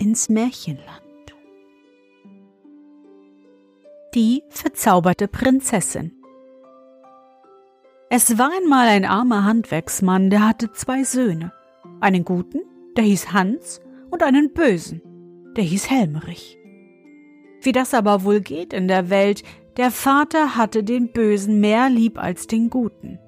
ins 0.00 0.30
Märchenland. 0.30 1.02
Die 4.14 4.42
verzauberte 4.48 5.28
Prinzessin 5.28 6.12
Es 8.08 8.38
war 8.38 8.50
einmal 8.56 8.88
ein 8.88 9.04
armer 9.04 9.44
Handwerksmann, 9.44 10.30
der 10.30 10.46
hatte 10.46 10.72
zwei 10.72 11.04
Söhne, 11.04 11.52
einen 12.00 12.24
guten, 12.24 12.60
der 12.96 13.04
hieß 13.04 13.32
Hans, 13.32 13.80
und 14.10 14.22
einen 14.22 14.52
bösen, 14.52 15.02
der 15.56 15.64
hieß 15.64 15.90
Helmerich. 15.90 16.58
Wie 17.62 17.72
das 17.72 17.92
aber 17.92 18.24
wohl 18.24 18.40
geht 18.40 18.72
in 18.72 18.88
der 18.88 19.10
Welt, 19.10 19.44
der 19.76 19.90
Vater 19.90 20.56
hatte 20.56 20.82
den 20.82 21.12
Bösen 21.12 21.60
mehr 21.60 21.90
lieb 21.90 22.18
als 22.18 22.46
den 22.46 22.70
Guten. 22.70 23.18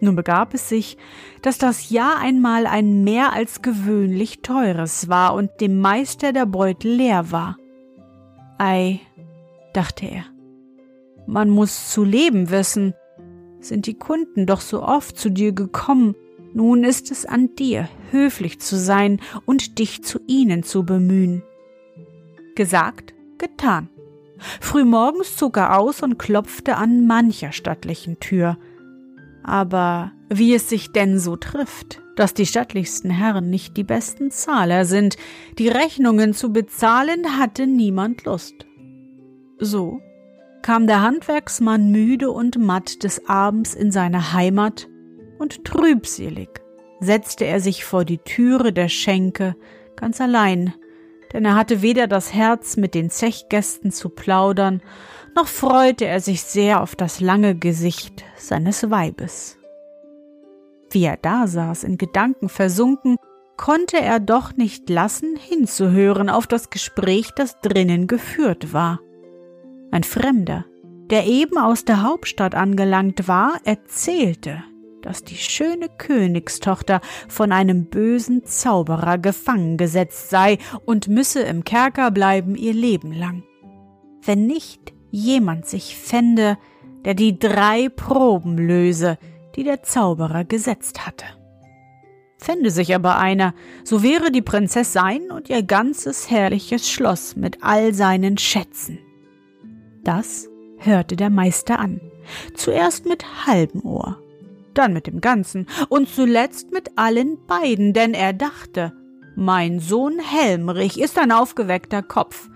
Nun 0.00 0.16
begab 0.16 0.54
es 0.54 0.68
sich, 0.68 0.96
dass 1.42 1.58
das 1.58 1.90
Jahr 1.90 2.18
einmal 2.18 2.66
ein 2.66 3.04
mehr 3.04 3.32
als 3.32 3.62
gewöhnlich 3.62 4.42
teures 4.42 5.08
war 5.08 5.34
und 5.34 5.50
dem 5.60 5.80
Meister 5.80 6.32
der 6.32 6.46
Beutel 6.46 6.92
leer 6.92 7.30
war. 7.30 7.56
Ei, 8.58 9.00
dachte 9.72 10.06
er, 10.06 10.24
man 11.26 11.48
muss 11.48 11.90
zu 11.90 12.04
leben 12.04 12.50
wissen. 12.50 12.94
Sind 13.60 13.86
die 13.86 13.98
Kunden 13.98 14.46
doch 14.46 14.60
so 14.60 14.82
oft 14.82 15.16
zu 15.16 15.30
dir 15.30 15.52
gekommen, 15.52 16.14
nun 16.52 16.84
ist 16.84 17.10
es 17.10 17.26
an 17.26 17.54
dir, 17.56 17.88
höflich 18.10 18.60
zu 18.60 18.76
sein 18.76 19.20
und 19.44 19.78
dich 19.78 20.04
zu 20.04 20.20
ihnen 20.26 20.62
zu 20.62 20.84
bemühen. 20.84 21.42
Gesagt, 22.54 23.14
getan. 23.38 23.88
Frühmorgens 24.60 25.36
zog 25.36 25.56
er 25.56 25.78
aus 25.78 26.02
und 26.02 26.18
klopfte 26.18 26.76
an 26.76 27.06
mancher 27.06 27.52
stattlichen 27.52 28.20
Tür, 28.20 28.56
aber 29.44 30.12
wie 30.28 30.54
es 30.54 30.68
sich 30.68 30.90
denn 30.90 31.18
so 31.18 31.36
trifft, 31.36 32.02
dass 32.16 32.34
die 32.34 32.46
stattlichsten 32.46 33.10
Herren 33.10 33.50
nicht 33.50 33.76
die 33.76 33.84
besten 33.84 34.30
Zahler 34.30 34.84
sind, 34.84 35.16
die 35.58 35.68
Rechnungen 35.68 36.32
zu 36.32 36.52
bezahlen 36.52 37.38
hatte 37.38 37.66
niemand 37.66 38.24
Lust. 38.24 38.54
So 39.58 40.00
kam 40.62 40.86
der 40.86 41.02
Handwerksmann 41.02 41.90
müde 41.90 42.30
und 42.30 42.58
matt 42.58 43.02
des 43.02 43.28
Abends 43.28 43.74
in 43.74 43.90
seine 43.92 44.32
Heimat, 44.32 44.88
und 45.38 45.64
trübselig 45.64 46.48
setzte 47.00 47.44
er 47.44 47.60
sich 47.60 47.84
vor 47.84 48.04
die 48.04 48.18
Türe 48.18 48.72
der 48.72 48.88
Schenke 48.88 49.56
ganz 49.96 50.20
allein, 50.20 50.72
denn 51.32 51.44
er 51.44 51.56
hatte 51.56 51.82
weder 51.82 52.06
das 52.06 52.32
Herz, 52.32 52.76
mit 52.76 52.94
den 52.94 53.10
Zechgästen 53.10 53.90
zu 53.90 54.08
plaudern, 54.08 54.80
noch 55.34 55.48
freute 55.48 56.06
er 56.06 56.20
sich 56.20 56.42
sehr 56.42 56.82
auf 56.82 56.96
das 56.96 57.20
lange 57.20 57.54
Gesicht 57.54 58.24
seines 58.36 58.90
Weibes. 58.90 59.58
Wie 60.90 61.04
er 61.04 61.16
da 61.16 61.46
saß, 61.46 61.84
in 61.84 61.98
Gedanken 61.98 62.48
versunken, 62.48 63.16
konnte 63.56 64.00
er 64.00 64.20
doch 64.20 64.56
nicht 64.56 64.88
lassen, 64.88 65.36
hinzuhören 65.36 66.28
auf 66.28 66.46
das 66.46 66.70
Gespräch, 66.70 67.30
das 67.36 67.60
drinnen 67.60 68.06
geführt 68.06 68.72
war. 68.72 69.00
Ein 69.90 70.04
Fremder, 70.04 70.64
der 71.10 71.26
eben 71.26 71.58
aus 71.58 71.84
der 71.84 72.02
Hauptstadt 72.02 72.54
angelangt 72.54 73.28
war, 73.28 73.58
erzählte, 73.64 74.62
dass 75.02 75.22
die 75.22 75.36
schöne 75.36 75.88
Königstochter 75.88 77.00
von 77.28 77.52
einem 77.52 77.86
bösen 77.86 78.44
Zauberer 78.44 79.18
gefangen 79.18 79.76
gesetzt 79.76 80.30
sei 80.30 80.58
und 80.86 81.08
müsse 81.08 81.42
im 81.42 81.64
Kerker 81.64 82.10
bleiben 82.10 82.56
ihr 82.56 82.72
Leben 82.72 83.12
lang. 83.12 83.42
Wenn 84.22 84.46
nicht 84.46 84.93
jemand 85.14 85.64
sich 85.66 85.96
fände, 85.96 86.58
der 87.04 87.14
die 87.14 87.38
drei 87.38 87.88
Proben 87.88 88.58
löse, 88.58 89.16
die 89.54 89.62
der 89.62 89.84
Zauberer 89.84 90.44
gesetzt 90.44 91.06
hatte. 91.06 91.24
Fände 92.36 92.70
sich 92.70 92.94
aber 92.94 93.16
einer, 93.18 93.54
so 93.84 94.02
wäre 94.02 94.32
die 94.32 94.42
Prinzess 94.42 94.92
sein 94.92 95.30
und 95.30 95.48
ihr 95.48 95.62
ganzes 95.62 96.30
herrliches 96.30 96.90
Schloss 96.90 97.36
mit 97.36 97.58
all 97.62 97.94
seinen 97.94 98.38
Schätzen. 98.38 98.98
Das 100.02 100.48
hörte 100.78 101.14
der 101.14 101.30
Meister 101.30 101.78
an, 101.78 102.00
zuerst 102.54 103.06
mit 103.06 103.46
halbem 103.46 103.84
Ohr, 103.84 104.18
dann 104.74 104.92
mit 104.92 105.06
dem 105.06 105.20
ganzen 105.20 105.68
und 105.88 106.08
zuletzt 106.08 106.72
mit 106.72 106.98
allen 106.98 107.38
beiden, 107.46 107.92
denn 107.92 108.14
er 108.14 108.32
dachte, 108.32 108.92
mein 109.36 109.78
Sohn 109.78 110.18
Helmrich 110.18 111.00
ist 111.00 111.18
ein 111.18 111.30
aufgeweckter 111.30 112.02
Kopf, 112.02 112.48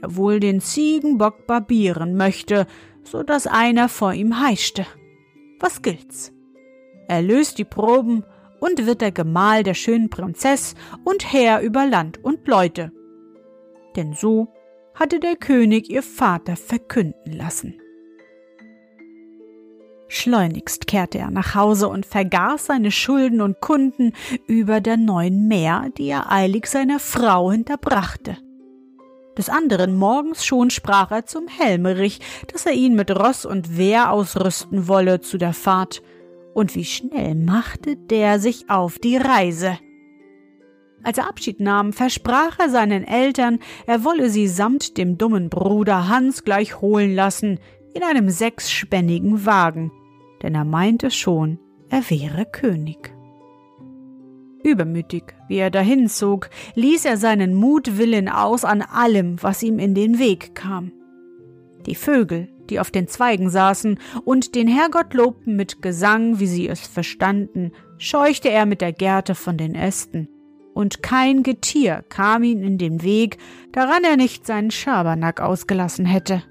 der 0.00 0.16
wohl 0.16 0.40
den 0.40 0.60
Ziegenbock 0.60 1.46
barbieren 1.46 2.16
möchte, 2.16 2.66
so 3.02 3.22
dass 3.22 3.46
einer 3.46 3.88
vor 3.88 4.12
ihm 4.12 4.40
heischte. 4.40 4.86
Was 5.60 5.82
gilt's? 5.82 6.32
Er 7.08 7.22
löst 7.22 7.58
die 7.58 7.64
Proben 7.64 8.24
und 8.60 8.86
wird 8.86 9.00
der 9.00 9.12
Gemahl 9.12 9.62
der 9.62 9.74
schönen 9.74 10.10
Prinzess 10.10 10.74
und 11.04 11.32
Herr 11.32 11.60
über 11.60 11.86
Land 11.86 12.22
und 12.24 12.46
Leute. 12.48 12.92
Denn 13.94 14.12
so 14.12 14.48
hatte 14.94 15.20
der 15.20 15.36
König 15.36 15.90
ihr 15.90 16.02
Vater 16.02 16.56
verkünden 16.56 17.32
lassen. 17.32 17.80
Schleunigst 20.08 20.86
kehrte 20.86 21.18
er 21.18 21.30
nach 21.30 21.54
Hause 21.54 21.88
und 21.88 22.06
vergaß 22.06 22.66
seine 22.66 22.90
Schulden 22.90 23.40
und 23.40 23.60
Kunden 23.60 24.12
über 24.46 24.80
der 24.80 24.96
neuen 24.96 25.48
Meer, 25.48 25.90
die 25.98 26.08
er 26.08 26.30
eilig 26.30 26.66
seiner 26.66 27.00
Frau 27.00 27.50
hinterbrachte. 27.50 28.36
Des 29.36 29.48
anderen 29.50 29.96
Morgens 29.96 30.46
schon 30.46 30.70
sprach 30.70 31.10
er 31.10 31.26
zum 31.26 31.46
Helmerich, 31.46 32.20
dass 32.52 32.64
er 32.64 32.72
ihn 32.72 32.94
mit 32.94 33.10
Ross 33.10 33.44
und 33.44 33.76
Wehr 33.76 34.10
ausrüsten 34.10 34.88
wolle 34.88 35.20
zu 35.20 35.36
der 35.36 35.52
Fahrt, 35.52 36.02
und 36.54 36.74
wie 36.74 36.86
schnell 36.86 37.34
machte 37.34 37.96
der 37.96 38.38
sich 38.38 38.70
auf 38.70 38.98
die 38.98 39.18
Reise. 39.18 39.78
Als 41.02 41.18
er 41.18 41.28
Abschied 41.28 41.60
nahm, 41.60 41.92
versprach 41.92 42.58
er 42.58 42.70
seinen 42.70 43.06
Eltern, 43.06 43.58
er 43.86 44.04
wolle 44.04 44.30
sie 44.30 44.48
samt 44.48 44.96
dem 44.96 45.18
dummen 45.18 45.50
Bruder 45.50 46.08
Hans 46.08 46.42
gleich 46.42 46.80
holen 46.80 47.14
lassen, 47.14 47.60
in 47.94 48.02
einem 48.02 48.30
sechsspännigen 48.30 49.44
Wagen, 49.44 49.92
denn 50.42 50.54
er 50.54 50.64
meinte 50.64 51.10
schon, 51.10 51.58
er 51.90 52.08
wäre 52.10 52.46
König. 52.46 53.15
Übermütig, 54.66 55.36
wie 55.46 55.58
er 55.58 55.70
dahin 55.70 56.08
zog, 56.08 56.50
ließ 56.74 57.04
er 57.04 57.18
seinen 57.18 57.54
Mutwillen 57.54 58.28
aus 58.28 58.64
an 58.64 58.82
allem, 58.82 59.40
was 59.40 59.62
ihm 59.62 59.78
in 59.78 59.94
den 59.94 60.18
Weg 60.18 60.56
kam. 60.56 60.90
Die 61.86 61.94
Vögel, 61.94 62.48
die 62.68 62.80
auf 62.80 62.90
den 62.90 63.06
Zweigen 63.06 63.48
saßen 63.48 64.00
und 64.24 64.56
den 64.56 64.66
Herrgott 64.66 65.14
lobten 65.14 65.54
mit 65.54 65.82
Gesang, 65.82 66.40
wie 66.40 66.48
sie 66.48 66.66
es 66.66 66.80
verstanden, 66.80 67.70
scheuchte 67.98 68.50
er 68.50 68.66
mit 68.66 68.80
der 68.80 68.92
Gerte 68.92 69.36
von 69.36 69.56
den 69.56 69.76
Ästen, 69.76 70.28
und 70.74 71.00
kein 71.00 71.44
Getier 71.44 72.04
kam 72.08 72.42
ihm 72.42 72.64
in 72.64 72.76
den 72.76 73.04
Weg, 73.04 73.38
daran 73.70 74.02
er 74.02 74.16
nicht 74.16 74.48
seinen 74.48 74.72
Schabernack 74.72 75.40
ausgelassen 75.40 76.06
hätte. 76.06 76.42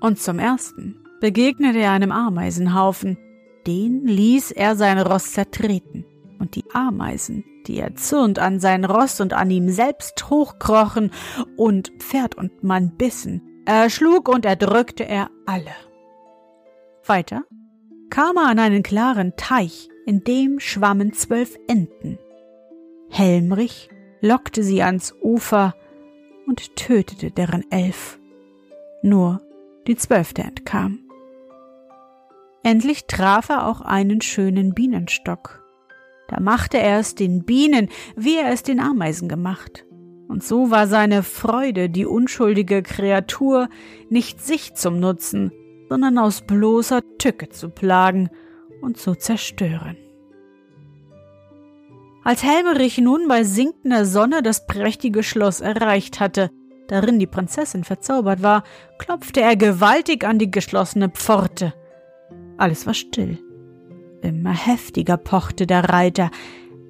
Und 0.00 0.18
zum 0.18 0.38
ersten 0.38 0.96
begegnete 1.20 1.80
er 1.80 1.92
einem 1.92 2.12
Ameisenhaufen, 2.12 3.18
den 3.66 4.06
ließ 4.06 4.52
er 4.52 4.74
sein 4.74 4.98
Ross 4.98 5.32
zertreten 5.32 6.06
und 6.42 6.56
die 6.56 6.64
Ameisen, 6.74 7.44
die 7.68 7.78
erzürnt 7.78 8.40
an 8.40 8.58
sein 8.58 8.84
Ross 8.84 9.20
und 9.20 9.32
an 9.32 9.48
ihm 9.48 9.68
selbst 9.68 10.28
hochkrochen 10.28 11.12
und 11.56 11.92
Pferd 12.00 12.34
und 12.34 12.64
Mann 12.64 12.96
bissen, 12.98 13.62
erschlug 13.64 14.28
und 14.28 14.44
erdrückte 14.44 15.04
er 15.04 15.30
alle. 15.46 15.70
Weiter 17.06 17.44
kam 18.10 18.36
er 18.36 18.48
an 18.48 18.58
einen 18.58 18.82
klaren 18.82 19.34
Teich, 19.36 19.88
in 20.04 20.24
dem 20.24 20.58
schwammen 20.58 21.12
zwölf 21.12 21.56
Enten. 21.68 22.18
Helmrich 23.08 23.88
lockte 24.20 24.64
sie 24.64 24.82
ans 24.82 25.14
Ufer 25.22 25.76
und 26.48 26.74
tötete 26.74 27.30
deren 27.30 27.64
elf. 27.70 28.18
Nur 29.02 29.40
die 29.86 29.96
zwölfte 29.96 30.42
entkam. 30.42 30.98
Endlich 32.64 33.06
traf 33.06 33.48
er 33.48 33.68
auch 33.68 33.80
einen 33.80 34.20
schönen 34.20 34.74
Bienenstock. 34.74 35.61
Da 36.32 36.40
machte 36.40 36.78
er 36.78 36.98
es 36.98 37.14
den 37.14 37.44
Bienen, 37.44 37.90
wie 38.16 38.38
er 38.38 38.52
es 38.52 38.62
den 38.62 38.80
Ameisen 38.80 39.28
gemacht. 39.28 39.84
Und 40.28 40.42
so 40.42 40.70
war 40.70 40.86
seine 40.86 41.22
Freude, 41.22 41.90
die 41.90 42.06
unschuldige 42.06 42.82
Kreatur 42.82 43.68
nicht 44.08 44.40
sich 44.40 44.72
zum 44.72 44.98
Nutzen, 44.98 45.52
sondern 45.90 46.16
aus 46.16 46.40
bloßer 46.40 47.02
Tücke 47.18 47.50
zu 47.50 47.68
plagen 47.68 48.30
und 48.80 48.96
zu 48.96 49.14
zerstören. 49.14 49.98
Als 52.24 52.42
Helmerich 52.42 52.96
nun 52.96 53.28
bei 53.28 53.44
sinkender 53.44 54.06
Sonne 54.06 54.42
das 54.42 54.66
prächtige 54.66 55.22
Schloss 55.22 55.60
erreicht 55.60 56.18
hatte, 56.18 56.50
darin 56.88 57.18
die 57.18 57.26
Prinzessin 57.26 57.84
verzaubert 57.84 58.42
war, 58.42 58.64
klopfte 58.98 59.42
er 59.42 59.56
gewaltig 59.56 60.24
an 60.24 60.38
die 60.38 60.50
geschlossene 60.50 61.10
Pforte. 61.10 61.74
Alles 62.56 62.86
war 62.86 62.94
still. 62.94 63.38
Immer 64.22 64.54
heftiger 64.54 65.16
pochte 65.16 65.66
der 65.66 65.90
Reiter. 65.90 66.30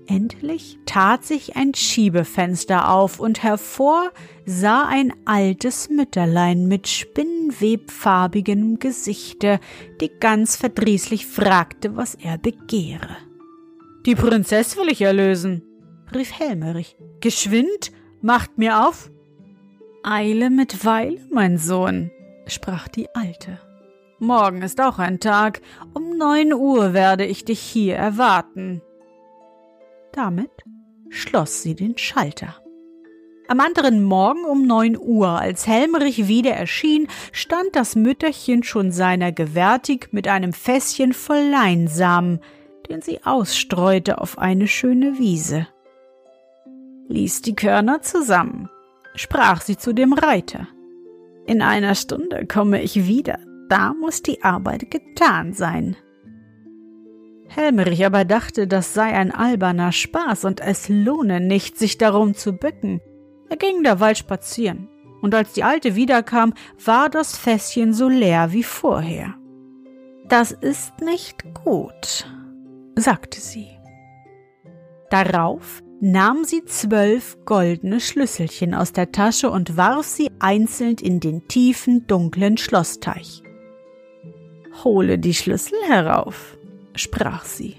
Endlich 0.06 0.78
tat 0.84 1.24
sich 1.24 1.56
ein 1.56 1.74
Schiebefenster 1.74 2.90
auf 2.90 3.18
und 3.20 3.42
hervor 3.42 4.10
sah 4.44 4.86
ein 4.86 5.12
altes 5.24 5.88
Mütterlein 5.88 6.66
mit 6.66 6.88
spinnwebfarbigem 6.88 8.78
Gesichte, 8.78 9.60
die 10.00 10.10
ganz 10.20 10.56
verdrießlich 10.56 11.26
fragte, 11.26 11.96
was 11.96 12.14
er 12.14 12.36
begehre. 12.36 13.16
Die 14.04 14.16
Prinzess 14.16 14.76
will 14.76 14.88
ich 14.90 15.00
erlösen, 15.00 15.62
rief 16.14 16.38
Helmerich. 16.38 16.96
Geschwind, 17.20 17.92
macht 18.20 18.58
mir 18.58 18.86
auf. 18.86 19.10
Eile 20.02 20.50
mit 20.50 20.84
Weile, 20.84 21.20
mein 21.30 21.56
Sohn, 21.56 22.10
sprach 22.46 22.88
die 22.88 23.06
Alte. 23.14 23.60
Morgen 24.18 24.62
ist 24.62 24.80
auch 24.80 24.98
ein 24.98 25.20
Tag, 25.20 25.62
um 25.94 26.01
neun 26.22 26.52
Uhr 26.52 26.92
werde 26.92 27.26
ich 27.26 27.44
dich 27.44 27.58
hier 27.58 27.96
erwarten. 27.96 28.80
Damit 30.12 30.52
schloss 31.08 31.62
sie 31.62 31.74
den 31.74 31.98
Schalter. 31.98 32.54
Am 33.48 33.58
anderen 33.58 34.04
Morgen 34.04 34.44
um 34.44 34.64
neun 34.64 34.96
Uhr, 34.96 35.28
als 35.28 35.66
Helmerich 35.66 36.28
wieder 36.28 36.52
erschien, 36.52 37.08
stand 37.32 37.74
das 37.74 37.96
Mütterchen 37.96 38.62
schon 38.62 38.92
seiner 38.92 39.32
gewärtig 39.32 40.10
mit 40.12 40.28
einem 40.28 40.52
Fässchen 40.52 41.12
voll 41.12 41.42
Leinsamen, 41.50 42.38
den 42.88 43.02
sie 43.02 43.24
ausstreute 43.24 44.20
auf 44.20 44.38
eine 44.38 44.68
schöne 44.68 45.18
Wiese. 45.18 45.66
Ließ 47.08 47.42
die 47.42 47.56
Körner 47.56 48.00
zusammen, 48.00 48.70
sprach 49.16 49.60
sie 49.60 49.76
zu 49.76 49.92
dem 49.92 50.12
Reiter. 50.12 50.68
In 51.46 51.62
einer 51.62 51.96
Stunde 51.96 52.46
komme 52.46 52.80
ich 52.80 53.08
wieder, 53.08 53.40
da 53.68 53.92
muss 53.92 54.22
die 54.22 54.44
Arbeit 54.44 54.88
getan 54.90 55.52
sein. 55.52 55.96
Helmerich 57.54 58.04
aber 58.06 58.24
dachte, 58.24 58.66
das 58.66 58.94
sei 58.94 59.12
ein 59.12 59.30
alberner 59.30 59.92
Spaß 59.92 60.44
und 60.44 60.60
es 60.60 60.88
lohne 60.88 61.40
nicht, 61.40 61.78
sich 61.78 61.98
darum 61.98 62.34
zu 62.34 62.54
bücken. 62.54 63.00
Er 63.50 63.56
ging 63.56 63.82
derweil 63.82 64.16
spazieren, 64.16 64.88
und 65.20 65.34
als 65.34 65.52
die 65.52 65.62
Alte 65.62 65.94
wiederkam, 65.94 66.54
war 66.82 67.10
das 67.10 67.36
Fässchen 67.36 67.92
so 67.92 68.08
leer 68.08 68.52
wie 68.52 68.62
vorher. 68.62 69.34
Das 70.28 70.52
ist 70.52 71.00
nicht 71.00 71.44
gut, 71.52 72.26
sagte 72.96 73.38
sie. 73.40 73.68
Darauf 75.10 75.82
nahm 76.00 76.44
sie 76.44 76.64
zwölf 76.64 77.36
goldene 77.44 78.00
Schlüsselchen 78.00 78.74
aus 78.74 78.92
der 78.92 79.12
Tasche 79.12 79.50
und 79.50 79.76
warf 79.76 80.06
sie 80.06 80.30
einzeln 80.38 80.96
in 81.02 81.20
den 81.20 81.46
tiefen, 81.48 82.06
dunklen 82.06 82.56
Schlossteich. 82.56 83.42
Hole 84.84 85.18
die 85.18 85.34
Schlüssel 85.34 85.78
herauf, 85.86 86.56
sprach 86.94 87.44
sie. 87.44 87.76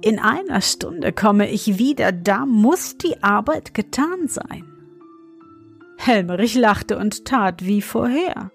In 0.00 0.18
einer 0.18 0.60
Stunde 0.60 1.12
komme 1.12 1.50
ich 1.50 1.78
wieder, 1.78 2.12
da 2.12 2.46
muss 2.46 2.98
die 2.98 3.22
Arbeit 3.22 3.74
getan 3.74 4.28
sein. 4.28 4.64
Helmerich 5.96 6.54
lachte 6.54 6.96
und 6.96 7.24
tat 7.24 7.66
wie 7.66 7.82
vorher. 7.82 8.52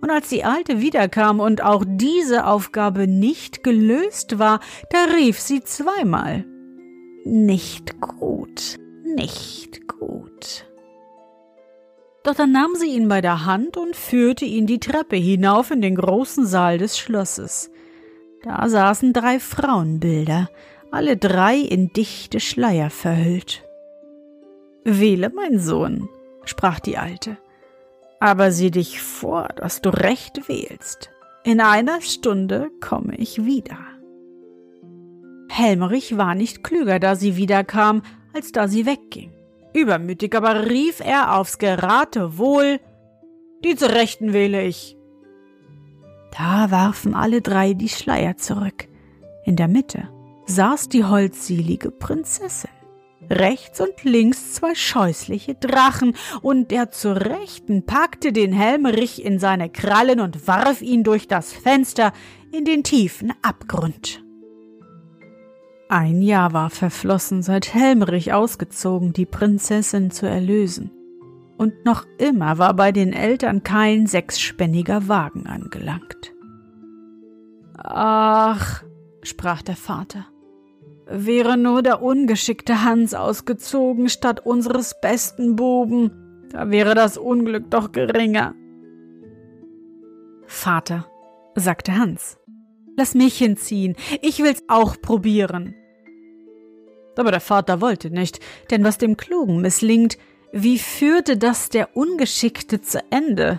Und 0.00 0.10
als 0.10 0.28
die 0.28 0.44
Alte 0.44 0.80
wiederkam 0.80 1.40
und 1.40 1.62
auch 1.62 1.84
diese 1.86 2.46
Aufgabe 2.46 3.08
nicht 3.08 3.64
gelöst 3.64 4.38
war, 4.38 4.60
da 4.90 5.14
rief 5.16 5.40
sie 5.40 5.64
zweimal 5.64 6.44
Nicht 7.24 7.98
gut, 8.00 8.78
nicht 9.02 9.88
gut. 9.88 10.66
Doch 12.22 12.34
dann 12.34 12.52
nahm 12.52 12.74
sie 12.74 12.94
ihn 12.94 13.08
bei 13.08 13.20
der 13.20 13.44
Hand 13.44 13.76
und 13.76 13.96
führte 13.96 14.44
ihn 14.44 14.66
die 14.66 14.80
Treppe 14.80 15.16
hinauf 15.16 15.70
in 15.70 15.82
den 15.82 15.96
großen 15.96 16.46
Saal 16.46 16.78
des 16.78 16.98
Schlosses. 16.98 17.70
Da 18.44 18.68
saßen 18.68 19.12
drei 19.12 19.40
Frauenbilder, 19.40 20.48
alle 20.92 21.16
drei 21.16 21.56
in 21.56 21.92
dichte 21.92 22.38
Schleier 22.38 22.90
verhüllt. 22.90 23.64
Wähle, 24.84 25.30
mein 25.30 25.58
Sohn, 25.58 26.08
sprach 26.44 26.78
die 26.78 26.98
Alte 26.98 27.38
aber 28.24 28.52
sieh 28.52 28.70
dich 28.70 29.02
vor, 29.02 29.48
dass 29.56 29.82
du 29.82 29.90
recht 29.90 30.48
wählst. 30.48 31.10
In 31.44 31.60
einer 31.60 32.00
Stunde 32.00 32.70
komme 32.80 33.14
ich 33.16 33.44
wieder. 33.44 33.76
Helmerich 35.50 36.16
war 36.16 36.34
nicht 36.34 36.64
klüger, 36.64 36.98
da 36.98 37.16
sie 37.16 37.36
wiederkam, 37.36 38.00
als 38.32 38.50
da 38.50 38.66
sie 38.66 38.86
wegging. 38.86 39.30
Übermütig 39.74 40.34
aber 40.34 40.70
rief 40.70 41.00
er 41.00 41.36
aufs 41.36 41.58
Geratewohl, 41.58 42.80
diese 43.62 43.94
Rechten 43.94 44.32
wähle 44.32 44.64
ich. 44.64 44.96
Da 46.36 46.70
warfen 46.70 47.14
alle 47.14 47.40
drei 47.40 47.74
die 47.74 47.88
Schleier 47.88 48.36
zurück. 48.36 48.88
In 49.44 49.56
der 49.56 49.68
Mitte 49.68 50.08
saß 50.46 50.88
die 50.88 51.04
holdselige 51.04 51.90
Prinzessin 51.90 52.70
rechts 53.30 53.80
und 53.80 54.04
links 54.04 54.54
zwei 54.54 54.74
scheußliche 54.74 55.54
Drachen, 55.54 56.14
und 56.42 56.70
der 56.70 56.90
zur 56.90 57.16
Rechten 57.16 57.86
packte 57.86 58.32
den 58.32 58.52
Helmerich 58.52 59.24
in 59.24 59.38
seine 59.38 59.70
Krallen 59.70 60.20
und 60.20 60.46
warf 60.46 60.82
ihn 60.82 61.04
durch 61.04 61.28
das 61.28 61.52
Fenster 61.52 62.12
in 62.52 62.64
den 62.64 62.82
tiefen 62.82 63.32
Abgrund. 63.42 64.22
Ein 65.88 66.22
Jahr 66.22 66.52
war 66.52 66.70
verflossen, 66.70 67.42
seit 67.42 67.74
Helmerich 67.74 68.32
ausgezogen, 68.32 69.12
die 69.12 69.26
Prinzessin 69.26 70.10
zu 70.10 70.26
erlösen. 70.26 70.90
Und 71.56 71.84
noch 71.84 72.04
immer 72.18 72.58
war 72.58 72.74
bei 72.74 72.90
den 72.92 73.12
Eltern 73.12 73.62
kein 73.62 74.06
sechsspänniger 74.06 75.08
Wagen 75.08 75.46
angelangt. 75.46 76.34
Ach, 77.76 78.82
sprach 79.22 79.62
der 79.62 79.76
Vater, 79.76 80.26
Wäre 81.06 81.58
nur 81.58 81.82
der 81.82 82.02
ungeschickte 82.02 82.82
Hans 82.82 83.12
ausgezogen 83.14 84.08
statt 84.08 84.40
unseres 84.44 84.98
besten 85.00 85.54
Buben, 85.54 86.10
da 86.50 86.70
wäre 86.70 86.94
das 86.94 87.18
Unglück 87.18 87.70
doch 87.70 87.92
geringer. 87.92 88.54
Vater, 90.46 91.06
sagte 91.54 91.96
Hans, 91.98 92.38
lass 92.96 93.14
mich 93.14 93.36
hinziehen, 93.36 93.96
ich 94.22 94.42
will's 94.42 94.62
auch 94.68 94.96
probieren. 95.00 95.74
Aber 97.16 97.30
der 97.30 97.40
Vater 97.40 97.80
wollte 97.80 98.10
nicht, 98.10 98.40
denn 98.70 98.82
was 98.82 98.98
dem 98.98 99.16
Klugen 99.16 99.60
misslingt, 99.60 100.16
wie 100.56 100.78
führte 100.78 101.36
das 101.36 101.68
der 101.68 101.96
Ungeschickte 101.96 102.80
zu 102.80 103.00
Ende? 103.10 103.58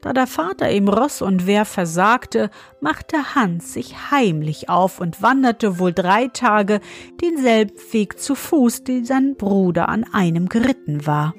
Da 0.00 0.12
der 0.12 0.28
Vater 0.28 0.70
ihm 0.70 0.86
Ross 0.86 1.20
und 1.20 1.48
Wehr 1.48 1.64
versagte, 1.64 2.48
machte 2.80 3.34
Hans 3.34 3.72
sich 3.72 4.12
heimlich 4.12 4.68
auf 4.68 5.00
und 5.00 5.20
wanderte 5.20 5.80
wohl 5.80 5.92
drei 5.92 6.28
Tage 6.28 6.80
denselben 7.20 7.74
Weg 7.90 8.20
zu 8.20 8.36
Fuß, 8.36 8.84
den 8.84 9.04
sein 9.04 9.34
Bruder 9.36 9.88
an 9.88 10.04
einem 10.12 10.48
geritten 10.48 11.06
war. 11.06 11.34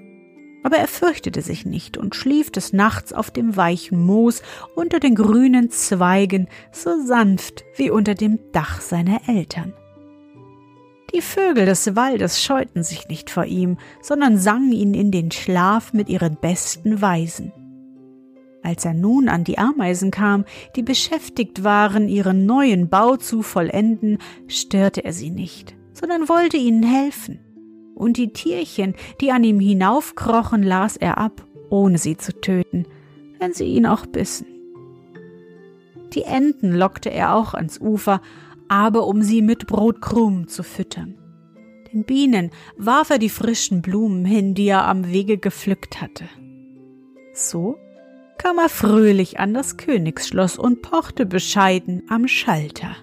Aber 0.63 0.75
er 0.77 0.89
fürchtete 0.89 1.41
sich 1.41 1.65
nicht 1.65 1.97
und 1.97 2.13
schlief 2.13 2.51
des 2.51 2.73
Nachts 2.73 3.13
auf 3.13 3.31
dem 3.31 3.55
weichen 3.55 4.01
Moos 4.01 4.41
unter 4.75 4.99
den 4.99 5.15
grünen 5.15 5.71
Zweigen 5.71 6.49
so 6.73 7.01
sanft 7.05 7.63
wie 7.77 7.89
unter 7.89 8.15
dem 8.15 8.39
Dach 8.51 8.81
seiner 8.81 9.21
Eltern. 9.29 9.73
Die 11.15 11.21
Vögel 11.21 11.65
des 11.65 11.95
Waldes 11.95 12.41
scheuten 12.41 12.83
sich 12.83 13.07
nicht 13.07 13.29
vor 13.29 13.45
ihm, 13.45 13.77
sondern 14.01 14.37
sangen 14.37 14.71
ihn 14.71 14.95
in 14.95 15.11
den 15.11 15.29
Schlaf 15.29 15.93
mit 15.93 16.09
ihren 16.09 16.37
besten 16.37 17.01
Weisen. 17.01 17.51
Als 18.63 18.85
er 18.85 18.93
nun 18.93 19.29
an 19.29 19.43
die 19.43 19.59
Ameisen 19.59 20.09
kam, 20.09 20.45
die 20.75 20.81
beschäftigt 20.81 21.63
waren, 21.63 22.07
ihren 22.07 22.45
neuen 22.45 22.89
Bau 22.89 23.17
zu 23.17 23.43
vollenden, 23.43 24.17
störte 24.47 25.03
er 25.03 25.13
sie 25.13 25.29
nicht, 25.29 25.75
sondern 25.93 26.29
wollte 26.29 26.57
ihnen 26.57 26.81
helfen. 26.81 27.39
Und 27.93 28.17
die 28.17 28.33
Tierchen, 28.33 28.95
die 29.21 29.31
an 29.31 29.43
ihm 29.43 29.59
hinaufkrochen, 29.59 30.63
las 30.63 30.97
er 30.97 31.19
ab, 31.19 31.45
ohne 31.69 31.99
sie 31.99 32.17
zu 32.17 32.39
töten, 32.39 32.87
wenn 33.39 33.53
sie 33.53 33.65
ihn 33.65 33.85
auch 33.85 34.07
bissen. 34.07 34.47
Die 36.13 36.23
Enten 36.23 36.71
lockte 36.73 37.09
er 37.09 37.35
auch 37.35 37.53
ans 37.53 37.79
Ufer, 37.79 38.21
aber 38.73 39.05
um 39.05 39.21
sie 39.21 39.43
mit 39.43 39.67
Brotkrumen 39.67 40.47
zu 40.47 40.63
füttern. 40.63 41.19
den 41.91 42.05
Bienen 42.05 42.49
warf 42.75 43.11
er 43.11 43.19
die 43.19 43.29
frischen 43.29 43.83
Blumen 43.83 44.25
hin, 44.25 44.55
die 44.55 44.65
er 44.65 44.87
am 44.87 45.05
Wege 45.07 45.37
gepflückt 45.37 46.01
hatte. 46.01 46.25
So 47.35 47.77
kam 48.39 48.57
er 48.57 48.69
fröhlich 48.69 49.39
an 49.39 49.53
das 49.53 49.77
Königsschloss 49.77 50.57
und 50.57 50.81
pochte 50.81 51.27
bescheiden 51.27 52.01
am 52.09 52.27
Schalter. 52.27 52.95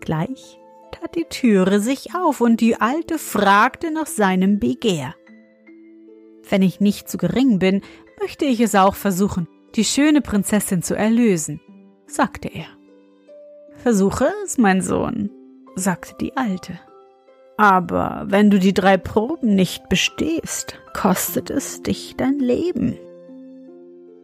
Gleich 0.00 0.58
tat 0.92 1.14
die 1.14 1.26
Türe 1.28 1.80
sich 1.80 2.14
auf 2.14 2.40
und 2.40 2.62
die 2.62 2.76
Alte 2.76 3.18
fragte 3.18 3.90
nach 3.92 4.06
seinem 4.06 4.58
Begehr. 4.60 5.14
Wenn 6.48 6.62
ich 6.62 6.80
nicht 6.80 7.06
zu 7.06 7.18
gering 7.18 7.58
bin, 7.58 7.82
möchte 8.18 8.46
ich 8.46 8.60
es 8.60 8.74
auch 8.74 8.94
versuchen, 8.94 9.46
die 9.74 9.84
schöne 9.84 10.22
Prinzessin 10.22 10.82
zu 10.82 10.96
erlösen, 10.96 11.60
sagte 12.06 12.48
er. 12.48 12.79
Versuche 13.82 14.30
es, 14.44 14.58
mein 14.58 14.82
Sohn, 14.82 15.30
sagte 15.74 16.14
die 16.20 16.36
Alte. 16.36 16.78
Aber 17.56 18.24
wenn 18.26 18.50
du 18.50 18.58
die 18.58 18.74
drei 18.74 18.98
Proben 18.98 19.54
nicht 19.54 19.88
bestehst, 19.88 20.78
kostet 20.92 21.48
es 21.48 21.82
dich 21.82 22.14
dein 22.16 22.38
Leben. 22.38 22.98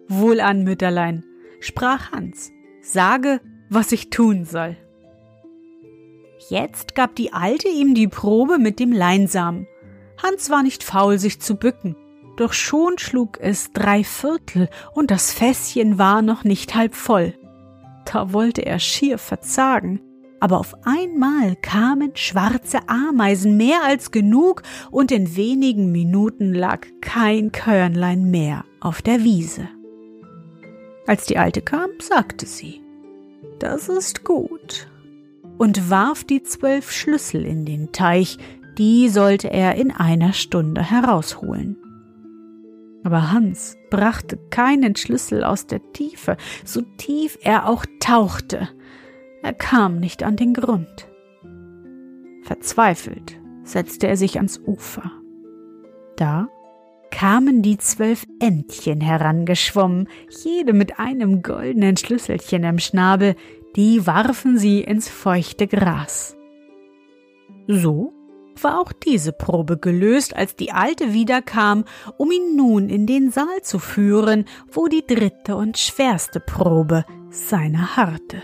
Wohlan, 0.08 0.62
Mütterlein, 0.62 1.25
sprach 1.60 2.12
Hans, 2.12 2.50
sage, 2.82 3.40
was 3.70 3.92
ich 3.92 4.10
tun 4.10 4.44
soll. 4.44 4.76
Jetzt 6.50 6.94
gab 6.94 7.14
die 7.16 7.32
Alte 7.32 7.68
ihm 7.68 7.94
die 7.94 8.08
Probe 8.08 8.58
mit 8.58 8.78
dem 8.78 8.92
Leinsamen. 8.92 9.66
Hans 10.22 10.50
war 10.50 10.62
nicht 10.62 10.84
faul, 10.84 11.18
sich 11.18 11.40
zu 11.40 11.56
bücken, 11.56 11.96
doch 12.36 12.52
schon 12.52 12.98
schlug 12.98 13.38
es 13.40 13.72
drei 13.72 14.04
Viertel 14.04 14.68
und 14.92 15.10
das 15.10 15.32
Fässchen 15.32 15.98
war 15.98 16.20
noch 16.20 16.44
nicht 16.44 16.75
halb 16.75 16.94
voll. 16.94 17.32
Da 18.12 18.32
wollte 18.32 18.64
er 18.64 18.78
schier 18.78 19.18
verzagen, 19.18 20.00
aber 20.40 20.58
auf 20.58 20.75
einmal 20.84 21.56
kamen 21.56 22.12
schwarze 22.14 22.88
Ameisen 22.88 23.56
mehr 23.56 23.84
als 23.84 24.10
genug 24.10 24.62
und 24.90 25.10
in 25.10 25.36
wenigen 25.36 25.92
Minuten 25.92 26.54
lag 26.54 26.86
kein 27.00 27.52
Körnlein 27.52 28.30
mehr 28.30 28.64
auf 28.80 29.02
der 29.02 29.25
Wiese. 29.25 29.68
Als 31.06 31.26
die 31.26 31.38
Alte 31.38 31.62
kam, 31.62 31.90
sagte 32.00 32.46
sie, 32.46 32.80
das 33.58 33.88
ist 33.88 34.25
gut, 34.25 34.88
und 35.58 35.90
warf 35.90 36.25
die 36.25 36.42
zwölf 36.42 36.92
Schlüssel 36.92 37.44
in 37.44 37.64
den 37.64 37.92
Teich, 37.92 38.38
die 38.76 39.08
sollte 39.08 39.50
er 39.50 39.76
in 39.76 39.90
einer 39.90 40.32
Stunde 40.32 40.82
herausholen. 40.82 41.76
Aber 43.06 43.30
Hans 43.30 43.78
brachte 43.88 44.36
keinen 44.50 44.96
Schlüssel 44.96 45.44
aus 45.44 45.68
der 45.68 45.92
Tiefe, 45.92 46.36
so 46.64 46.82
tief 46.96 47.38
er 47.40 47.68
auch 47.68 47.86
tauchte. 48.00 48.68
Er 49.44 49.52
kam 49.52 50.00
nicht 50.00 50.25
an 50.25 50.34
den 50.34 50.54
Grund. 50.54 51.06
Verzweifelt 52.42 53.38
setzte 53.62 54.08
er 54.08 54.16
sich 54.16 54.38
ans 54.38 54.58
Ufer. 54.58 55.12
Da 56.16 56.48
kamen 57.12 57.62
die 57.62 57.78
zwölf 57.78 58.26
Entchen 58.40 59.00
herangeschwommen, 59.00 60.08
jede 60.42 60.72
mit 60.72 60.98
einem 60.98 61.42
goldenen 61.42 61.96
Schlüsselchen 61.96 62.64
im 62.64 62.80
Schnabel, 62.80 63.36
die 63.76 64.04
warfen 64.08 64.58
sie 64.58 64.80
ins 64.80 65.08
feuchte 65.08 65.68
Gras. 65.68 66.36
So 67.68 68.15
war 68.64 68.80
auch 68.80 68.92
diese 68.92 69.32
Probe 69.32 69.78
gelöst, 69.78 70.36
als 70.36 70.56
die 70.56 70.72
Alte 70.72 71.12
wiederkam, 71.12 71.84
um 72.16 72.30
ihn 72.30 72.56
nun 72.56 72.88
in 72.88 73.06
den 73.06 73.30
Saal 73.30 73.62
zu 73.62 73.78
führen, 73.78 74.44
wo 74.70 74.86
die 74.86 75.06
dritte 75.06 75.56
und 75.56 75.78
schwerste 75.78 76.40
Probe 76.40 77.04
seiner 77.30 77.96
harrte. 77.96 78.42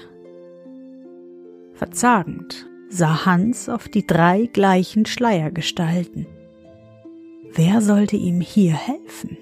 Verzagend 1.75 2.69
sah 2.89 3.25
Hans 3.25 3.69
auf 3.69 3.89
die 3.89 4.07
drei 4.07 4.47
gleichen 4.47 5.07
Schleiergestalten. 5.07 6.27
Wer 7.55 7.81
sollte 7.81 8.17
ihm 8.17 8.41
hier 8.41 8.75
helfen? 8.75 9.37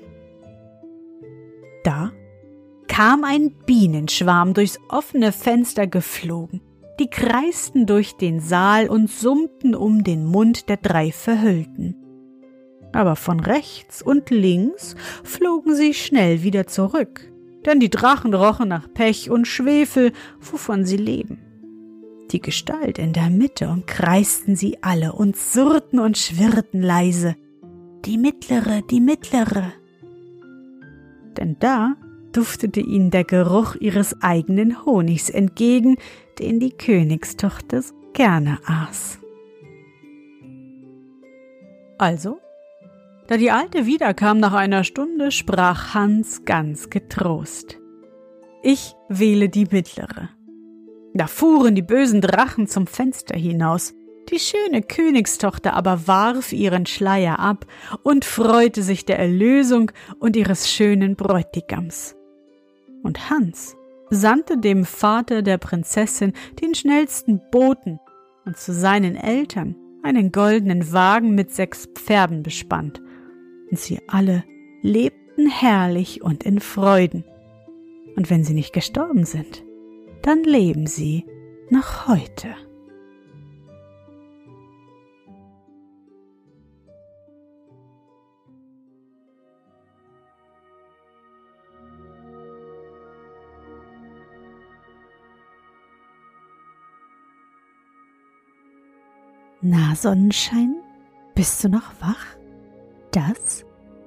Da 1.84 2.12
kam 2.88 3.24
ein 3.24 3.52
Bienenschwarm 3.66 4.54
durchs 4.54 4.78
offene 4.88 5.32
Fenster 5.32 5.86
geflogen. 5.86 6.60
Die 7.00 7.09
kreisten 7.09 7.87
durch 7.87 8.16
den 8.16 8.38
Saal 8.38 8.88
und 8.88 9.11
summten 9.11 9.75
um 9.75 10.04
den 10.04 10.25
Mund 10.25 10.69
der 10.69 10.76
drei 10.76 11.11
Verhüllten. 11.11 11.97
Aber 12.92 13.16
von 13.16 13.40
rechts 13.40 14.02
und 14.02 14.30
links 14.30 14.95
flogen 15.25 15.75
sie 15.75 15.95
schnell 15.95 16.42
wieder 16.42 16.69
zurück, 16.69 17.33
denn 17.66 17.80
die 17.80 17.90
Drachen 17.90 18.35
rochen 18.35 18.69
nach 18.69 18.92
Pech 18.92 19.30
und 19.30 19.49
Schwefel, 19.49 20.12
wovon 20.40 20.85
sie 20.85 20.97
leben. 20.97 21.38
Die 22.30 22.40
Gestalt 22.40 22.99
in 22.99 23.12
der 23.12 23.30
Mitte 23.30 23.69
umkreisten 23.69 24.54
sie 24.54 24.83
alle 24.83 25.12
und 25.12 25.37
surrten 25.37 25.99
und 25.99 26.19
schwirrten 26.19 26.83
leise– 26.83 27.35
die 28.04 28.16
mittlere, 28.16 28.83
die 28.83 29.00
mittlere. 29.00 29.73
Denn 31.37 31.57
da 31.59 31.97
duftete 32.32 32.80
ihnen 32.80 33.10
der 33.10 33.25
Geruch 33.25 33.75
ihres 33.76 34.20
eigenen 34.22 34.84
Honigs 34.84 35.30
entgegen, 35.30 35.96
den 36.38 36.60
die 36.60 36.70
Königstochter 36.70 37.82
gerne 38.12 38.58
aß. 38.66 39.18
Also, 41.99 42.38
da 43.28 43.37
die 43.37 43.50
Alte 43.50 43.87
wiederkam 43.87 44.40
nach 44.40 44.54
einer 44.54 44.84
Stunde, 44.84 45.30
sprach 45.30 45.94
Hans 45.94 46.44
ganz 46.44 46.90
getrost. 46.90 47.78
Ich 48.62 48.94
wähle 49.08 49.49
die 49.49 49.66
mittlere. 49.70 50.30
Da 51.14 51.26
fuhren 51.26 51.75
die 51.75 51.82
bösen 51.82 52.20
Drachen 52.20 52.66
zum 52.66 52.87
Fenster 52.87 53.37
hinaus, 53.37 53.94
die 54.30 54.38
schöne 54.38 54.82
Königstochter 54.82 55.75
aber 55.75 56.06
warf 56.06 56.52
ihren 56.52 56.87
Schleier 56.87 57.38
ab 57.38 57.66
und 58.02 58.25
freute 58.25 58.82
sich 58.82 59.04
der 59.04 59.18
Erlösung 59.18 59.90
und 60.18 60.37
ihres 60.37 60.70
schönen 60.70 61.16
Bräutigams. 61.16 62.16
Und 63.02 63.30
Hans 63.30 63.76
sandte 64.11 64.59
dem 64.59 64.85
Vater 64.85 65.42
der 65.42 65.59
Prinzessin 65.59 66.33
den 66.61 66.75
schnellsten 66.75 67.40
Boten 67.50 67.99
und 68.45 68.57
zu 68.57 68.73
seinen 68.73 69.16
Eltern 69.16 69.76
einen 70.02 70.33
goldenen 70.33 70.92
Wagen 70.92 71.35
mit 71.35 71.52
sechs 71.52 71.87
Pferden 71.95 72.42
bespannt, 72.42 73.00
und 73.71 73.78
sie 73.78 74.00
alle 74.09 74.45
lebten 74.83 75.49
herrlich 75.49 76.23
und 76.23 76.42
in 76.42 76.61
Freuden. 76.61 77.25
Und 78.16 78.30
wenn 78.30 78.42
sie 78.42 78.54
nicht 78.54 78.73
gestorben 78.73 79.25
sind, 79.25 79.62
dann 80.23 80.42
leben 80.42 80.87
sie 80.87 81.25
noch 81.71 82.09
heute. 82.09 82.49
Na, 99.72 99.94
Sonnenschein, 99.94 100.74
bist 101.36 101.62
du 101.62 101.68
noch 101.68 101.92
wach? 102.00 102.26
Das 103.12 103.64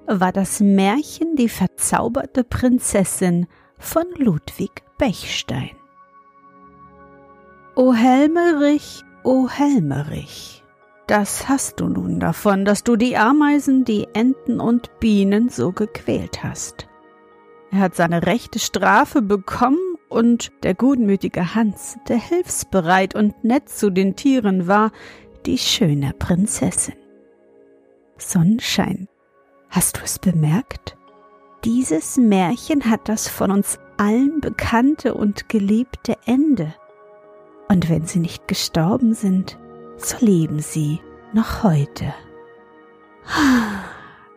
war 0.07 0.33
das 0.33 0.59
Märchen 0.59 1.37
Die 1.37 1.47
verzauberte 1.47 2.43
Prinzessin 2.43 3.47
von 3.79 4.03
Ludwig 4.17 4.83
Bechstein. 4.97 5.69
O 7.77 7.93
Helmerich, 7.93 9.03
o 9.23 9.47
Helmerich, 9.47 10.65
das 11.07 11.47
hast 11.47 11.79
du 11.79 11.87
nun 11.87 12.19
davon, 12.19 12.65
dass 12.65 12.83
du 12.83 12.97
die 12.97 13.15
Ameisen, 13.15 13.85
die 13.85 14.09
Enten 14.13 14.59
und 14.59 14.99
Bienen 14.99 15.47
so 15.47 15.71
gequält 15.71 16.43
hast. 16.43 16.89
Er 17.71 17.79
hat 17.79 17.95
seine 17.95 18.25
rechte 18.25 18.59
Strafe 18.59 19.21
bekommen 19.21 19.79
und 20.09 20.51
der 20.61 20.75
gutmütige 20.75 21.55
Hans, 21.55 21.97
der 22.07 22.17
hilfsbereit 22.17 23.15
und 23.15 23.43
nett 23.43 23.69
zu 23.69 23.89
den 23.89 24.15
Tieren 24.15 24.67
war, 24.67 24.91
die 25.45 25.57
schöne 25.57 26.13
Prinzessin. 26.17 26.95
Sonnenschein, 28.17 29.07
hast 29.69 29.97
du 29.97 30.01
es 30.03 30.19
bemerkt? 30.19 30.97
Dieses 31.63 32.17
Märchen 32.17 32.89
hat 32.89 33.07
das 33.07 33.27
von 33.27 33.51
uns 33.51 33.79
allen 33.97 34.41
bekannte 34.41 35.13
und 35.13 35.49
geliebte 35.49 36.17
Ende. 36.25 36.73
Und 37.69 37.89
wenn 37.89 38.05
sie 38.05 38.19
nicht 38.19 38.47
gestorben 38.47 39.13
sind, 39.13 39.57
so 39.97 40.17
leben 40.23 40.59
sie 40.59 40.99
noch 41.33 41.63
heute. 41.63 42.13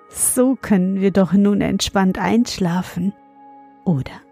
So 0.08 0.56
können 0.56 1.00
wir 1.00 1.10
doch 1.10 1.32
nun 1.32 1.60
entspannt 1.60 2.18
einschlafen, 2.18 3.12
oder? 3.84 4.22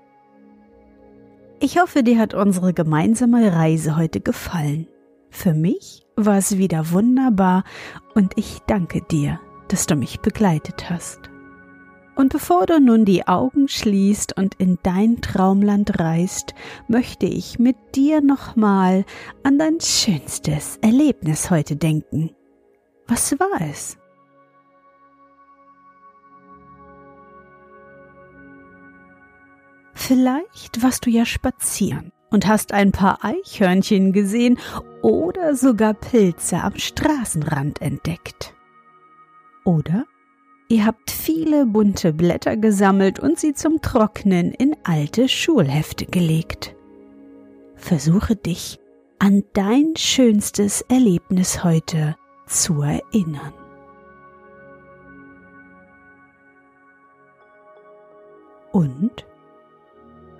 Ich 1.61 1.79
hoffe, 1.81 2.03
dir 2.03 2.19
hat 2.19 2.35
unsere 2.35 2.73
gemeinsame 2.73 3.53
Reise 3.53 3.97
heute 3.97 4.21
gefallen. 4.21 4.87
Für 5.35 5.53
mich 5.53 6.07
war 6.15 6.39
es 6.39 6.59
wieder 6.59 6.93
wunderbar 6.93 7.65
und 8.15 8.33
ich 8.37 8.61
danke 8.69 9.03
dir, 9.03 9.41
dass 9.67 9.87
du 9.87 9.97
mich 9.97 10.21
begleitet 10.21 10.89
hast. 10.89 11.19
Und 12.15 12.33
bevor 12.33 12.67
du 12.67 12.79
nun 12.81 13.05
die 13.05 13.27
Augen 13.27 13.67
schließt 13.67 14.39
und 14.39 14.55
in 14.55 14.79
dein 14.85 15.21
Traumland 15.21 15.99
reist, 15.99 16.55
möchte 16.87 17.27
ich 17.27 17.59
mit 17.59 17.77
dir 17.97 18.21
nochmal 18.21 19.05
an 19.43 19.59
dein 19.59 19.81
schönstes 19.81 20.79
Erlebnis 20.83 21.51
heute 21.51 21.75
denken. 21.75 22.31
Was 23.09 23.39
war 23.39 23.61
es? 23.61 23.99
Vielleicht 29.95 30.81
warst 30.83 31.05
du 31.05 31.11
ja 31.11 31.27
spazieren 31.27 32.14
und 32.35 32.49
hast 32.49 32.73
ein 32.73 32.91
paar 32.91 33.21
Eichhörnchen 33.23 34.13
gesehen 34.13 34.59
oder 35.03 35.55
sogar 35.55 35.95
Pilze 35.95 36.57
am 36.57 36.77
Straßenrand 36.77 37.81
entdeckt. 37.81 38.55
Oder 39.65 40.05
ihr 40.69 40.85
habt 40.85 41.13
viele 41.13 41.65
bunte 41.65 42.13
Blätter 42.13 42.57
gesammelt 42.57 43.21
und 43.21 43.39
sie 43.39 43.55
zum 43.55 43.81
Trocknen 43.81 44.51
in 44.53 44.77
alte 44.83 45.29
Schulhefte 45.29 46.07
gelegt. 46.07 46.75
Versuche 47.77 48.35
dich 48.35 48.81
an 49.21 49.45
dein 49.53 49.95
schönstes 49.97 50.83
Erlebnis 50.83 51.63
heute 51.63 52.17
zu 52.47 52.83
erinnern. 52.83 53.55
Und? 58.73 59.25